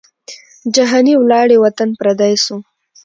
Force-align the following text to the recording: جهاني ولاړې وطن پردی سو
جهاني 0.75 1.13
ولاړې 1.17 1.57
وطن 1.63 1.89
پردی 1.99 2.33
سو 2.45 2.55